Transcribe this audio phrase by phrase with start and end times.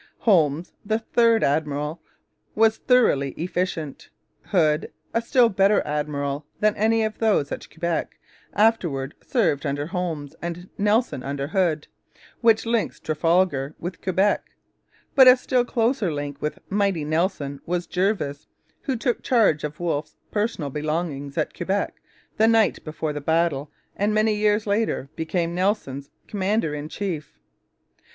[0.21, 2.01] Holmes, the third admiral,
[2.55, 4.09] was thoroughly efficient.
[4.45, 8.17] Hood, a still better admiral than any of those at Quebec,
[8.53, 11.87] afterwards served under Holmes, and Nelson under Hood;
[12.39, 14.49] which links Trafalgar with Quebec.
[15.13, 18.47] But a still closer link with 'mighty Nelson' was Jervis,
[18.81, 22.01] who took charge of Wolfe's personal belongings at Quebec
[22.37, 27.37] the night before the battle and many years later became Nelson's commander in chief.